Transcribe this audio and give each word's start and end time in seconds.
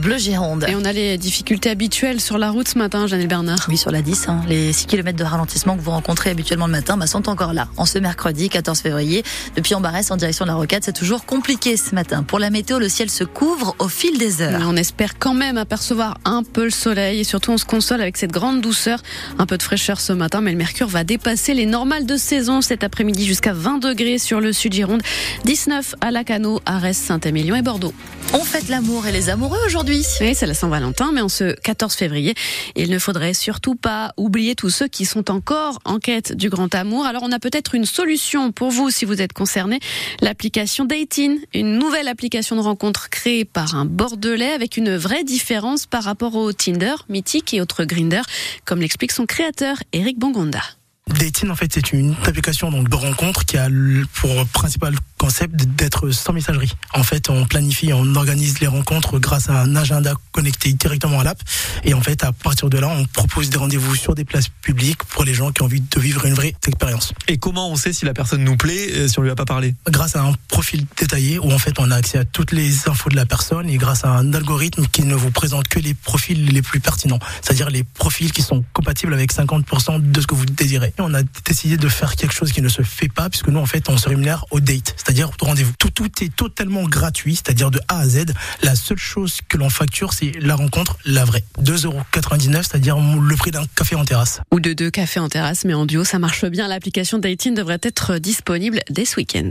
Bleu 0.00 0.16
Gironde. 0.16 0.64
Et 0.70 0.74
on 0.74 0.86
a 0.86 0.92
les 0.94 1.18
difficultés 1.18 1.68
habituelles 1.68 2.18
sur 2.18 2.38
la 2.38 2.48
route 2.48 2.66
ce 2.66 2.78
matin, 2.78 3.06
Janelle 3.06 3.28
Bernard. 3.28 3.66
Oui, 3.68 3.76
sur 3.76 3.90
la 3.90 4.00
10, 4.00 4.28
hein, 4.28 4.40
les 4.48 4.72
6 4.72 4.86
km 4.86 5.18
de 5.18 5.22
ralentissement 5.22 5.76
que 5.76 5.82
vous 5.82 5.90
rencontrez 5.90 6.30
habituellement 6.30 6.64
le 6.64 6.72
matin 6.72 6.96
bah, 6.96 7.06
sont 7.06 7.28
encore 7.28 7.52
là. 7.52 7.68
En 7.76 7.84
ce 7.84 7.98
mercredi 7.98 8.48
14 8.48 8.80
février, 8.80 9.22
depuis 9.54 9.74
Ambarès 9.74 10.10
en 10.10 10.16
direction 10.16 10.46
de 10.46 10.50
la 10.50 10.54
Rocade, 10.54 10.82
c'est 10.82 10.94
toujours 10.94 11.26
compliqué 11.26 11.76
ce 11.76 11.94
matin. 11.94 12.22
Pour 12.22 12.38
la 12.38 12.48
météo, 12.48 12.78
le 12.78 12.88
ciel 12.88 13.10
se 13.10 13.22
couvre 13.22 13.76
au 13.78 13.88
fil 13.88 14.16
des 14.16 14.40
heures. 14.40 14.58
Mais 14.58 14.64
on 14.64 14.76
espère 14.76 15.18
quand 15.18 15.34
même 15.34 15.58
apercevoir 15.58 16.16
un 16.24 16.42
peu 16.42 16.64
le 16.64 16.70
soleil 16.70 17.20
et 17.20 17.24
surtout 17.24 17.50
on 17.50 17.58
se 17.58 17.66
console 17.66 18.00
avec 18.00 18.16
cette 18.16 18.32
grande 18.32 18.62
douceur. 18.62 19.02
Un 19.38 19.44
peu 19.44 19.58
de 19.58 19.62
fraîcheur 19.62 20.00
ce 20.00 20.14
matin, 20.14 20.40
mais 20.40 20.52
le 20.52 20.58
mercure 20.58 20.88
va 20.88 21.04
dépasser 21.04 21.52
les 21.52 21.66
normales 21.66 22.06
de 22.06 22.16
saison 22.16 22.62
cet 22.62 22.82
après-midi 22.82 23.26
jusqu'à 23.26 23.52
20 23.52 23.76
degrés 23.76 24.16
sur 24.16 24.40
le 24.40 24.54
sud 24.54 24.72
Gironde, 24.72 25.02
19 25.44 25.96
à 26.00 26.10
Lacano, 26.10 26.60
Arès, 26.64 26.96
Saint-Émilion 26.96 27.56
et 27.56 27.62
Bordeaux. 27.62 27.92
On 28.32 28.40
fête 28.40 28.68
l'amour 28.68 29.06
et 29.06 29.12
les 29.12 29.28
amoureux 29.28 29.65
aujourd'hui. 29.66 30.06
Oui, 30.20 30.34
c'est 30.34 30.46
la 30.46 30.54
Saint-Valentin, 30.54 31.10
mais 31.12 31.20
en 31.20 31.28
ce 31.28 31.52
14 31.60 31.94
février, 31.94 32.34
il 32.76 32.90
ne 32.90 32.98
faudrait 32.98 33.34
surtout 33.34 33.74
pas 33.74 34.12
oublier 34.16 34.54
tous 34.54 34.70
ceux 34.70 34.86
qui 34.86 35.04
sont 35.04 35.30
encore 35.30 35.80
en 35.84 35.98
quête 35.98 36.34
du 36.36 36.48
grand 36.48 36.72
amour. 36.74 37.04
Alors 37.04 37.22
on 37.24 37.32
a 37.32 37.38
peut-être 37.38 37.74
une 37.74 37.84
solution 37.84 38.52
pour 38.52 38.70
vous 38.70 38.90
si 38.90 39.04
vous 39.04 39.20
êtes 39.20 39.32
concerné. 39.32 39.80
L'application 40.20 40.84
Dating, 40.84 41.40
une 41.52 41.78
nouvelle 41.78 42.06
application 42.08 42.54
de 42.54 42.60
rencontre 42.60 43.10
créée 43.10 43.44
par 43.44 43.74
un 43.74 43.84
Bordelais 43.84 44.52
avec 44.52 44.76
une 44.76 44.96
vraie 44.96 45.24
différence 45.24 45.86
par 45.86 46.04
rapport 46.04 46.36
au 46.36 46.52
Tinder, 46.52 46.94
Mythique 47.08 47.52
et 47.52 47.60
autres 47.60 47.84
Grinder, 47.84 48.22
comme 48.64 48.80
l'explique 48.80 49.12
son 49.12 49.26
créateur 49.26 49.78
Eric 49.92 50.18
Bongonda. 50.18 50.62
Dating, 51.08 51.50
en 51.50 51.54
fait, 51.54 51.72
c'est 51.72 51.92
une 51.92 52.16
application 52.26 52.70
donc, 52.70 52.88
de 52.88 52.96
rencontre 52.96 53.44
qui 53.44 53.56
a 53.56 53.68
pour 54.14 54.46
principal 54.48 54.94
concept 55.18 55.54
d'être 55.54 56.10
sans 56.10 56.32
messagerie. 56.32 56.72
En 56.94 57.02
fait, 57.02 57.30
on 57.30 57.46
planifie, 57.46 57.92
on 57.92 58.14
organise 58.14 58.60
les 58.60 58.66
rencontres 58.66 59.18
grâce 59.18 59.48
à 59.48 59.60
un 59.60 59.76
agenda 59.76 60.14
connecté 60.32 60.72
directement 60.72 61.20
à 61.20 61.24
l'app. 61.24 61.40
Et 61.84 61.94
en 61.94 62.00
fait, 62.00 62.24
à 62.24 62.32
partir 62.32 62.70
de 62.70 62.78
là, 62.78 62.88
on 62.88 63.04
propose 63.06 63.50
des 63.50 63.58
rendez-vous 63.58 63.94
sur 63.94 64.14
des 64.14 64.24
places 64.24 64.48
publiques 64.48 65.02
pour 65.04 65.24
les 65.24 65.34
gens 65.34 65.52
qui 65.52 65.62
ont 65.62 65.66
envie 65.66 65.80
de 65.80 66.00
vivre 66.00 66.24
une 66.26 66.34
vraie 66.34 66.54
expérience. 66.66 67.12
Et 67.28 67.38
comment 67.38 67.70
on 67.70 67.76
sait 67.76 67.92
si 67.92 68.04
la 68.04 68.14
personne 68.14 68.44
nous 68.44 68.56
plaît 68.56 68.92
euh, 68.92 69.08
si 69.08 69.18
on 69.18 69.22
lui 69.22 69.30
a 69.30 69.34
pas 69.34 69.44
parlé? 69.44 69.74
Grâce 69.88 70.16
à 70.16 70.22
un 70.22 70.34
profil 70.48 70.86
détaillé 70.96 71.38
où 71.38 71.50
en 71.50 71.58
fait 71.58 71.78
on 71.78 71.90
a 71.90 71.96
accès 71.96 72.18
à 72.18 72.24
toutes 72.24 72.52
les 72.52 72.88
infos 72.88 73.10
de 73.10 73.16
la 73.16 73.26
personne 73.26 73.68
et 73.68 73.76
grâce 73.76 74.04
à 74.04 74.10
un 74.10 74.32
algorithme 74.32 74.86
qui 74.86 75.02
ne 75.02 75.14
vous 75.14 75.30
présente 75.30 75.68
que 75.68 75.78
les 75.78 75.94
profils 75.94 76.46
les 76.46 76.62
plus 76.62 76.80
pertinents, 76.80 77.18
c'est-à-dire 77.42 77.70
les 77.70 77.84
profils 77.84 78.32
qui 78.32 78.42
sont 78.42 78.64
compatibles 78.72 79.14
avec 79.14 79.32
50% 79.32 80.10
de 80.10 80.20
ce 80.20 80.26
que 80.26 80.34
vous 80.34 80.46
désirez 80.46 80.76
on 80.98 81.14
a 81.14 81.22
décidé 81.44 81.76
de 81.76 81.88
faire 81.88 82.16
quelque 82.16 82.34
chose 82.34 82.52
qui 82.52 82.62
ne 82.62 82.68
se 82.68 82.82
fait 82.82 83.08
pas, 83.08 83.28
puisque 83.28 83.48
nous, 83.48 83.60
en 83.60 83.66
fait, 83.66 83.88
on 83.88 83.96
se 83.96 84.08
rémunère 84.08 84.44
au 84.50 84.60
date, 84.60 84.94
c'est-à-dire 85.06 85.30
au 85.40 85.44
rendez-vous. 85.44 85.72
Tout, 85.78 85.90
tout 85.90 86.10
est 86.20 86.34
totalement 86.34 86.82
gratuit, 86.82 87.36
c'est-à-dire 87.36 87.70
de 87.70 87.78
A 87.86 88.00
à 88.00 88.08
Z. 88.08 88.24
La 88.64 88.74
seule 88.74 88.98
chose 88.98 89.38
que 89.48 89.56
l'on 89.56 89.70
facture, 89.70 90.12
c'est 90.12 90.32
la 90.40 90.56
rencontre, 90.56 90.96
la 91.04 91.24
vraie. 91.24 91.44
2,99€, 91.62 92.52
c'est-à-dire 92.64 92.96
le 92.98 93.36
prix 93.36 93.52
d'un 93.52 93.64
café 93.76 93.94
en 93.94 94.04
terrasse. 94.04 94.40
Ou 94.50 94.58
de 94.58 94.72
deux 94.72 94.90
cafés 94.90 95.20
en 95.20 95.28
terrasse, 95.28 95.64
mais 95.64 95.74
en 95.74 95.86
duo, 95.86 96.02
ça 96.02 96.18
marche 96.18 96.44
bien. 96.46 96.66
L'application 96.66 97.18
Dating 97.18 97.54
devrait 97.54 97.78
être 97.82 98.18
disponible 98.18 98.80
dès 98.90 99.04
ce 99.04 99.16
week-end. 99.16 99.48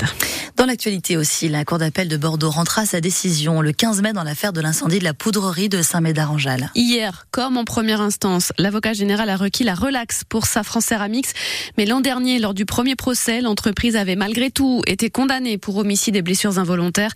Dans 0.57 0.65
l'actualité 0.65 1.15
aussi, 1.15 1.47
la 1.47 1.63
Cour 1.63 1.77
d'appel 1.77 2.09
de 2.09 2.17
Bordeaux 2.17 2.49
rentrera 2.49 2.85
sa 2.85 2.99
décision 2.99 3.61
le 3.61 3.71
15 3.71 4.01
mai 4.01 4.11
dans 4.11 4.23
l'affaire 4.23 4.51
de 4.51 4.59
l'incendie 4.59 4.99
de 4.99 5.05
la 5.05 5.13
poudrerie 5.13 5.69
de 5.69 5.81
Saint-Médard-en-Jalles. 5.81 6.69
Hier, 6.75 7.27
comme 7.31 7.55
en 7.55 7.63
première 7.63 8.01
instance, 8.01 8.51
l'avocat 8.57 8.91
général 8.91 9.29
a 9.29 9.37
requis 9.37 9.63
la 9.63 9.75
relaxe 9.75 10.23
pour 10.27 10.47
Safran 10.47 10.81
Ceramics. 10.81 11.27
Mais 11.77 11.85
l'an 11.85 12.01
dernier, 12.01 12.39
lors 12.39 12.53
du 12.53 12.65
premier 12.65 12.95
procès, 12.97 13.39
l'entreprise 13.39 13.95
avait 13.95 14.17
malgré 14.17 14.51
tout 14.51 14.81
été 14.85 15.09
condamnée 15.09 15.44
pour 15.57 15.77
homicide 15.77 16.15
et 16.15 16.21
blessures 16.21 16.59
involontaires. 16.59 17.11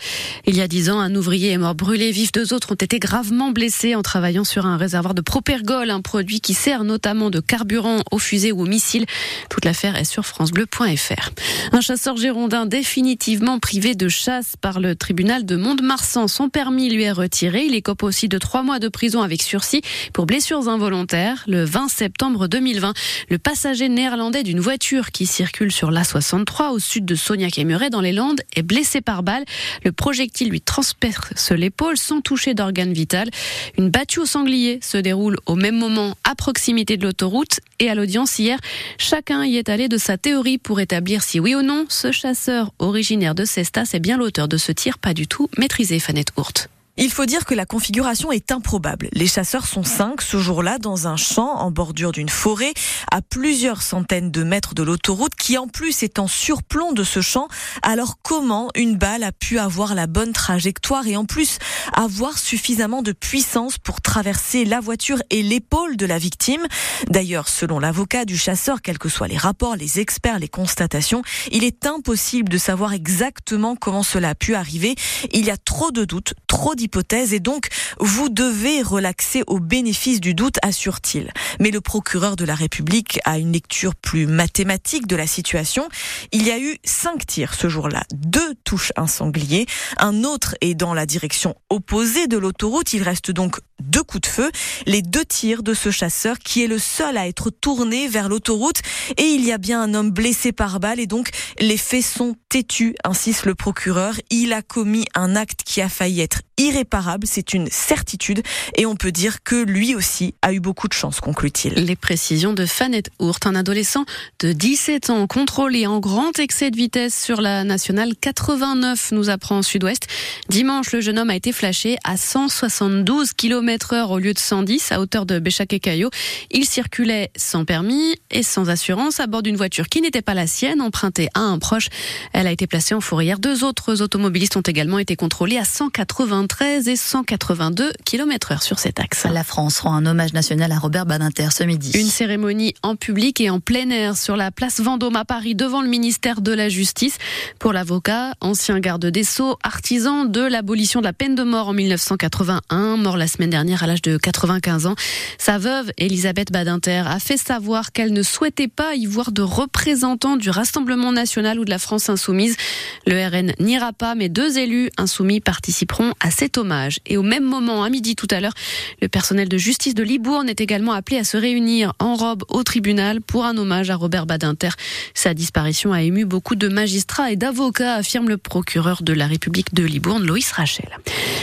Il 0.46 0.56
y 0.56 0.62
a 0.62 0.68
dix 0.68 0.90
ans, 0.90 1.00
un 1.00 1.14
ouvrier 1.16 1.52
est 1.52 1.58
mort 1.58 1.76
brûlé 1.76 2.12
vif. 2.12 2.32
Deux 2.32 2.54
autres 2.54 2.72
ont 2.72 2.76
été 2.76 3.00
gravement 3.00 3.52
blessés 3.52 3.96
en 3.96 4.02
travaillant 4.02 4.44
sur 4.44 4.66
un 4.66 4.78
réservoir 4.78 5.14
de 5.14 5.22
propergol, 5.22 5.90
un 5.90 6.02
produit 6.02 6.42
qui 6.42 6.54
sert 6.54 6.84
notamment 6.84 7.30
de 7.30 7.40
carburant 7.40 8.04
aux 8.12 8.20
fusées 8.20 8.52
ou 8.52 8.62
aux 8.62 8.66
missiles. 8.66 9.06
Toute 9.50 9.66
l'affaire 9.66 9.96
est 9.96 10.06
sur 10.06 10.26
francebleu.fr. 10.26 11.30
Un 11.72 11.82
chasseur 11.82 12.18
girondin 12.18 12.66
définitivement 12.66 13.60
privé 13.60 13.96
de 13.96 14.08
chasse 14.08 14.54
par 14.62 14.80
le 14.80 14.96
tribunal 14.96 15.46
de 15.46 15.56
Mont-de-Marsan. 15.56 16.28
Son 16.28 16.50
permis 16.50 16.90
lui 16.90 17.04
est 17.04 17.12
retiré. 17.12 17.64
Il 17.66 17.76
écope 17.76 18.04
aussi 18.04 18.28
de 18.28 18.38
trois 18.38 18.64
mois 18.64 18.80
de 18.80 18.88
prison 18.88 19.22
avec 19.22 19.42
sursis 19.42 19.82
pour 20.14 20.26
blessures 20.26 20.68
involontaires. 20.68 21.44
Le 21.48 21.64
20 21.64 21.88
septembre 21.90 22.48
2020, 22.48 22.94
le 23.30 23.38
passager 23.38 23.90
néerlandais 23.90 24.44
d'une 24.44 24.60
voiture 24.60 25.12
qui 25.12 25.26
circule 25.26 25.72
sur 25.72 25.92
l'A63 25.92 26.72
au 26.72 26.80
sud 26.80 27.06
de 27.06 27.16
Sognac-et-Muret 27.16 27.90
dans 27.90 28.02
les 28.02 28.12
Est 28.56 28.64
blessé 28.64 29.02
par 29.02 29.24
balle. 29.24 29.46
Le 29.86 29.92
projectile 29.92 30.50
lui 30.50 30.62
transperce 30.62 31.52
l'épaule 31.52 31.98
sans 31.98 32.22
toucher 32.22 32.54
d'organe 32.54 32.92
vital. 32.92 33.30
Une 33.78 33.90
battue 33.90 34.20
au 34.20 34.26
sanglier 34.26 34.80
se 34.82 34.98
déroule 34.98 35.38
au 35.46 35.56
même 35.56 35.78
moment 35.78 36.18
à 36.24 36.36
proximité 36.36 36.98
de 36.98 37.04
l'autoroute 37.04 37.62
et 37.80 37.90
à 37.90 37.96
l'audience 37.96 38.38
hier, 38.40 38.60
chacun 38.98 39.46
y 39.46 39.56
est 39.58 39.70
allé 39.70 39.88
de 39.88 39.98
sa 39.98 40.18
théorie 40.18 40.58
pour 40.58 40.80
établir 40.80 41.24
si 41.24 41.40
oui 41.40 41.56
ou 41.56 41.62
non 41.62 41.86
ce 41.88 42.12
chasseur 42.12 42.74
originaire 42.80 43.36
de 43.36 43.46
Cestas 43.46 43.92
est 43.94 44.00
bien 44.00 44.18
l'auteur 44.18 44.48
de 44.48 44.58
ce 44.58 44.72
tir 44.72 44.98
pas 44.98 45.14
du 45.14 45.28
tout 45.28 45.50
maîtrisé, 45.58 46.00
Fanette 46.00 46.32
Hourt. 46.36 46.79
Il 47.02 47.12
faut 47.12 47.26
dire 47.26 47.46
que 47.46 47.54
la 47.54 47.66
configuration 47.66 48.34
est 48.34 48.52
improbable. 48.52 49.08
Les 49.14 49.26
chasseurs 49.26 49.66
sont 49.66 49.84
cinq 49.84 50.22
ce 50.22 50.38
jour-là 50.38 50.80
dans 50.80 51.08
un 51.08 51.16
champ 51.16 51.56
en 51.56 51.72
bordure 51.72 52.12
d'une 52.12 52.28
forêt 52.28 52.74
à 53.10 53.22
plusieurs 53.22 53.82
centaines 53.82 54.32
de 54.32 54.44
mètres 54.44 54.76
de 54.76 54.84
l'autoroute 54.84 55.34
qui 55.34 55.58
en 55.58 55.70
plus 55.70 56.04
est 56.04 56.20
en 56.20 56.28
surplomb 56.28 56.92
de 56.92 57.06
ce 57.06 57.22
champ. 57.22 57.48
Alors 57.84 58.18
comment 58.22 58.68
une 58.76 58.98
balle 58.98 59.24
a 59.24 59.32
pu 59.32 59.60
avoir 59.60 59.96
la 59.96 60.08
bonne 60.08 60.34
trajectoire 60.34 61.08
et 61.08 61.16
en 61.16 61.24
plus 61.24 61.60
avoir 61.94 62.38
suffisamment 62.38 63.02
de 63.02 63.14
puissance 63.14 63.78
pour 63.78 64.02
traverser 64.02 64.66
la 64.66 64.82
voiture 64.82 65.24
et 65.30 65.42
l'épaule 65.42 65.96
de 65.96 66.06
la 66.06 66.18
victime? 66.18 66.68
D'ailleurs, 67.10 67.48
selon 67.48 67.80
l'avocat 67.80 68.26
du 68.26 68.38
chasseur, 68.38 68.82
quels 68.82 69.00
que 69.00 69.08
soient 69.08 69.30
les 69.30 69.38
rapports, 69.38 69.78
les 69.78 70.02
experts, 70.02 70.40
les 70.40 70.50
constatations, 70.50 71.22
il 71.54 71.64
est 71.64 71.86
impossible 71.86 72.50
de 72.50 72.58
savoir 72.58 72.92
exactement 72.92 73.78
comment 73.78 74.04
cela 74.04 74.32
a 74.32 74.36
pu 74.36 74.54
arriver. 74.54 74.96
Il 75.32 75.46
y 75.46 75.50
a 75.50 75.56
trop 75.56 75.92
de 75.92 76.04
doutes, 76.04 76.34
trop 76.48 76.76
d'hypothèses 76.76 76.89
et 77.32 77.40
donc 77.40 77.68
vous 78.00 78.30
devez 78.30 78.82
relaxer 78.82 79.44
au 79.48 79.60
bénéfice 79.60 80.20
du 80.20 80.34
doute, 80.34 80.58
assure-t-il. 80.62 81.32
Mais 81.60 81.72
le 81.72 81.82
procureur 81.82 82.36
de 82.36 82.46
la 82.46 82.56
République 82.56 83.20
a 83.26 83.38
une 83.38 83.52
lecture 83.52 83.96
plus 83.96 84.26
mathématique 84.26 85.08
de 85.08 85.16
la 85.16 85.28
situation. 85.28 85.88
Il 86.32 86.46
y 86.46 86.52
a 86.52 86.60
eu 86.60 86.78
cinq 86.84 87.26
tirs 87.26 87.54
ce 87.54 87.70
jour-là. 87.70 88.04
Deux 88.14 88.56
touchent 88.64 88.94
un 88.96 89.08
sanglier. 89.08 89.66
Un 89.98 90.24
autre 90.24 90.56
est 90.62 90.76
dans 90.76 90.94
la 90.94 91.06
direction 91.06 91.56
opposée 91.70 92.28
de 92.28 92.38
l'autoroute. 92.38 92.94
Il 92.94 93.04
reste 93.04 93.32
donc 93.32 93.60
deux 93.82 94.04
coups 94.04 94.22
de 94.22 94.28
feu. 94.28 94.52
Les 94.86 95.02
deux 95.02 95.26
tirs 95.26 95.64
de 95.64 95.74
ce 95.74 95.92
chasseur 95.92 96.40
qui 96.40 96.64
est 96.64 96.68
le 96.68 96.80
seul 96.80 97.18
à 97.18 97.28
être 97.28 97.50
tourné 97.50 98.08
vers 98.08 98.30
l'autoroute. 98.30 98.82
Et 99.18 99.26
il 99.26 99.46
y 99.46 99.52
a 99.52 99.58
bien 99.58 99.82
un 99.82 99.94
homme 99.94 100.12
blessé 100.12 100.52
par 100.52 100.80
balle 100.80 101.00
et 101.00 101.08
donc 101.08 101.30
les 101.60 101.78
faits 101.78 102.04
sont 102.04 102.36
têtus, 102.50 102.96
insiste 103.04 103.46
le 103.46 103.56
procureur. 103.56 104.16
Il 104.30 104.54
a 104.54 104.62
commis 104.62 105.06
un 105.16 105.36
acte 105.36 105.62
qui 105.64 105.82
a 105.82 105.90
failli 105.90 106.22
être 106.22 106.42
irréparable, 106.60 107.26
c'est 107.26 107.54
une 107.54 107.68
certitude, 107.72 108.44
et 108.76 108.86
on 108.86 108.96
peut 108.96 109.12
dire 109.12 109.44
que 109.44 109.56
lui 109.56 109.96
aussi 109.96 110.36
a 110.42 110.54
eu 110.54 110.60
beaucoup 110.60 110.88
de 110.88 110.94
chance, 110.94 111.22
conclut-il. 111.22 111.74
Les 111.74 111.96
précisions 111.96 112.54
de 112.54 112.66
Fanette 112.66 113.10
Hourt, 113.20 113.40
un 113.46 113.56
adolescent 113.56 114.06
de 114.40 114.52
17 114.52 115.10
ans, 115.10 115.26
contrôlé 115.26 115.88
en 115.88 116.00
grand 116.00 116.38
excès 116.38 116.70
de 116.70 116.76
vitesse 116.76 117.20
sur 117.20 117.42
la 117.42 117.64
nationale 117.64 118.12
89, 118.20 119.14
nous 119.14 119.30
apprend 119.30 119.62
Sud-Ouest. 119.62 120.08
Dimanche, 120.50 120.92
le 120.92 121.00
jeune 121.00 121.18
homme 121.18 121.30
a 121.30 121.36
été 121.36 121.54
flashé 121.54 121.98
à 122.04 122.18
172 122.18 123.34
km 123.34 123.94
heure 123.94 124.12
au 124.12 124.20
lieu 124.20 124.34
de 124.34 124.40
110 124.40 124.92
à 124.92 125.00
hauteur 125.00 125.26
de 125.26 125.40
Béchac 125.40 125.72
et 125.72 125.80
Caillot. 125.80 126.10
Il 126.52 126.66
circulait 126.66 127.32
sans 127.38 127.64
permis 127.64 128.16
et 128.32 128.44
sans 128.44 128.70
assurance 128.70 129.22
à 129.22 129.28
bord 129.28 129.44
d'une 129.44 129.56
voiture 129.56 129.88
qui 129.88 130.02
n'était 130.02 130.22
pas 130.22 130.34
la 130.34 130.46
sienne, 130.46 130.82
empruntée 130.82 131.30
à 131.34 131.40
un 131.40 131.58
proche. 131.58 131.88
Elle 132.34 132.48
a 132.48 132.52
été 132.52 132.68
placée 132.68 132.94
en 132.96 133.02
fourrière. 133.02 133.40
Deux 133.40 133.64
autres 133.64 134.02
automobilistes 134.02 134.58
ont 134.58 134.62
également 134.62 135.00
été 135.00 135.16
contrôlés 135.16 135.58
à 135.58 135.64
180 135.64 136.49
113 136.50 136.88
et 136.88 136.96
182 136.96 137.94
km 138.06 138.52
heure 138.52 138.64
sur 138.64 138.80
cet 138.80 139.00
axe. 139.00 139.26
La 139.32 139.44
France 139.44 139.82
rend 139.82 139.94
un 139.94 140.06
hommage 140.06 140.34
national 140.34 140.72
à 140.72 140.80
Robert 140.80 141.06
Badinter 141.06 141.50
ce 141.52 141.64
midi. 141.64 141.92
Une 141.94 142.08
cérémonie 142.08 142.74
en 142.82 142.96
public 142.96 143.40
et 143.40 143.52
en 143.52 143.60
plein 143.60 143.90
air 143.92 144.18
sur 144.18 144.36
la 144.36 144.50
place 144.50 144.80
Vendôme 144.80 145.16
à 145.16 145.26
Paris 145.26 145.54
devant 145.54 145.82
le 145.82 145.88
ministère 145.88 146.42
de 146.42 146.52
la 146.52 146.68
Justice. 146.68 147.18
Pour 147.60 147.72
l'avocat, 147.72 148.34
ancien 148.42 148.80
garde 148.80 149.06
des 149.06 149.24
Sceaux, 149.24 149.58
artisan 149.64 150.26
de 150.26 150.42
l'abolition 150.42 151.02
de 151.02 151.06
la 151.06 151.14
peine 151.14 151.36
de 151.36 151.44
mort 151.44 151.68
en 151.68 151.74
1981, 151.74 152.98
mort 152.98 153.18
la 153.18 153.28
semaine 153.28 153.52
dernière 153.52 153.84
à 153.84 153.88
l'âge 153.88 154.02
de 154.02 154.18
95 154.18 154.88
ans. 154.88 154.96
Sa 155.38 155.60
veuve, 155.60 155.92
Elisabeth 155.98 156.52
Badinter, 156.52 157.04
a 157.06 157.20
fait 157.20 157.38
savoir 157.38 157.92
qu'elle 157.92 158.14
ne 158.14 158.24
souhaitait 158.24 158.68
pas 158.68 158.96
y 158.96 159.06
voir 159.06 159.32
de 159.32 159.44
représentants 159.44 160.38
du 160.38 160.50
Rassemblement 160.50 161.12
national 161.12 161.60
ou 161.60 161.66
de 161.66 161.70
la 161.70 161.80
France 161.80 162.10
insoumise. 162.10 162.58
Le 163.06 163.28
RN 163.28 163.54
n'ira 163.60 163.94
pas, 163.94 164.16
mais 164.16 164.30
deux 164.30 164.58
élus 164.58 164.90
insoumis 164.98 165.42
participeront 165.42 166.14
à 166.20 166.32
cet 166.40 166.58
hommage. 166.58 167.00
Et 167.06 167.18
au 167.18 167.22
même 167.22 167.44
moment, 167.44 167.84
à 167.84 167.90
midi 167.90 168.16
tout 168.16 168.28
à 168.32 168.40
l'heure, 168.40 168.54
le 169.02 169.10
personnel 169.10 169.50
de 169.50 169.58
justice 169.58 169.94
de 169.94 170.04
Libourne 170.04 170.48
est 170.48 170.62
également 170.62 170.94
appelé 170.94 171.18
à 171.18 171.26
se 171.26 171.36
réunir 171.36 171.92
en 172.00 172.16
robe 172.16 172.46
au 172.48 172.64
tribunal 172.64 173.20
pour 173.20 173.44
un 173.44 173.58
hommage 173.58 173.90
à 173.90 173.98
Robert 173.98 174.26
Badinter. 174.26 174.70
Sa 175.14 175.34
disparition 175.34 175.92
a 175.92 176.02
ému 176.02 176.24
beaucoup 176.24 176.56
de 176.56 176.70
magistrats 176.70 177.30
et 177.30 177.36
d'avocats, 177.36 177.96
affirme 177.96 178.30
le 178.30 178.38
procureur 178.38 179.04
de 179.04 179.12
la 179.12 179.28
République 179.28 179.74
de 179.74 179.84
Libourne, 179.84 180.26
Loïs 180.26 180.50
Rachel. 180.54 180.88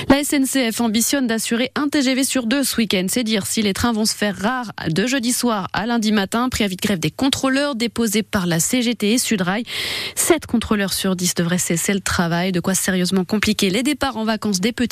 La 0.09 0.25
SNCF 0.25 0.81
ambitionne 0.81 1.27
d'assurer 1.27 1.73
un 1.75 1.89
TGV 1.89 2.25
sur 2.25 2.47
deux 2.47 2.65
ce 2.65 2.77
week-end. 2.77 3.05
C'est 3.11 3.23
dire 3.23 3.47
si 3.47 3.61
les 3.61 3.75
trains 3.75 3.93
vont 3.93 4.07
se 4.07 4.15
faire 4.15 4.35
rares 4.35 4.73
de 4.89 5.07
jeudi 5.07 5.33
soir 5.33 5.69
à 5.75 5.85
lundi 5.85 6.11
matin. 6.11 6.49
Préavis 6.49 6.77
de 6.77 6.81
grève 6.81 7.01
des 7.01 7.11
contrôleurs 7.11 7.75
déposés 7.75 8.23
par 8.23 8.47
la 8.47 8.61
CGT 8.61 9.13
et 9.13 9.19
Sudrail. 9.19 9.65
Sept 10.15 10.47
contrôleurs 10.47 10.95
sur 10.95 11.17
dix 11.17 11.35
devraient 11.35 11.59
cesser 11.59 11.93
le 11.93 12.01
travail. 12.01 12.53
De 12.53 12.61
quoi 12.61 12.75
sérieusement 12.75 13.27
compliquer 13.27 13.69
les 13.69 13.83
départs 13.83 14.17
en 14.17 14.25
vacances 14.25 14.61
des 14.61 14.73
petits 14.73 14.86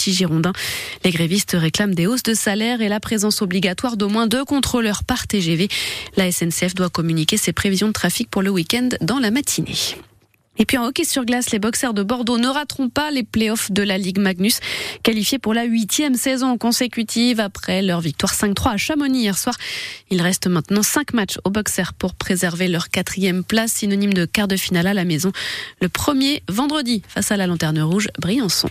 Les 1.05 1.11
grévistes 1.11 1.57
réclament 1.59 1.95
des 1.95 2.07
hausses 2.07 2.23
de 2.23 2.35
salaire 2.35 2.81
et 2.81 2.89
la 2.89 3.01
présence 3.01 3.43
obligatoire 3.43 3.97
d'au 3.97 4.09
moins 4.09 4.27
deux 4.27 4.45
contrôleurs 4.45 5.05
par 5.05 5.27
TGV. 5.27 5.69
La 6.17 6.31
SNCF 6.31 6.75
doit 6.75 6.91
communiquer 6.91 7.37
ses 7.37 7.53
prévisions 7.53 7.89
de 7.89 7.93
trafic 7.93 8.31
pour 8.31 8.43
le 8.43 8.51
week-end 8.51 8.89
dans 9.01 9.19
la 9.19 9.31
matinée. 9.31 9.75
Et 10.57 10.67
puis 10.67 10.79
en 10.79 10.87
hockey 10.87 11.05
sur 11.05 11.25
glace, 11.25 11.51
les 11.51 11.59
boxeurs 11.59 11.95
de 11.95 12.03
Bordeaux 12.03 12.39
ne 12.39 12.47
rateront 12.47 12.89
pas 12.89 13.11
les 13.11 13.25
playoffs 13.25 13.73
de 13.73 13.83
la 13.83 13.99
Ligue 13.99 14.19
Magnus, 14.19 14.61
qualifiés 15.03 15.39
pour 15.39 15.53
la 15.53 15.65
huitième 15.65 16.15
saison 16.15 16.57
consécutive 16.59 17.41
après 17.41 17.83
leur 17.83 18.01
victoire 18.01 18.33
5-3 18.33 18.75
à 18.75 18.77
Chamonix 18.77 19.23
hier 19.23 19.37
soir. 19.37 19.57
Il 20.11 20.23
reste 20.23 20.47
maintenant 20.47 20.83
cinq 20.83 21.13
matchs 21.13 21.39
aux 21.45 21.51
boxers 21.51 21.93
pour 21.93 22.15
préserver 22.15 22.69
leur 22.69 22.89
quatrième 22.91 23.43
place, 23.43 23.73
synonyme 23.73 24.15
de 24.15 24.27
quart 24.27 24.49
de 24.49 24.57
finale 24.57 24.87
à 24.87 24.95
la 24.95 25.05
maison. 25.05 25.33
Le 25.81 25.89
premier 25.89 26.43
vendredi 26.49 27.03
face 27.09 27.33
à 27.33 27.37
la 27.37 27.47
Lanterne 27.49 27.81
Rouge, 27.81 28.09
Briançon. 28.21 28.71